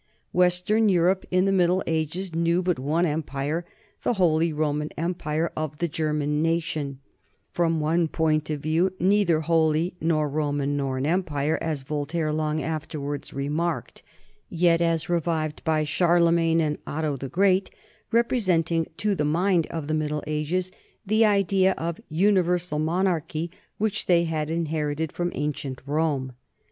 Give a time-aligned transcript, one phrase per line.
[0.31, 3.67] Western Europe in the Middle Ages knew but one empire,
[4.01, 6.97] the Holy Roman Empire of the German Nation
[7.51, 12.63] from one point of view neither holy nor Roman nor an empire, as Voltaire long
[12.63, 14.01] afterward remarked,
[14.49, 17.69] yet, as revived by Charlemagne and Otto the Great,
[18.11, 20.71] representing to the mind of the Middle Ages
[21.05, 26.33] the idea of universal monarchy which they had inherited from ancient Rome.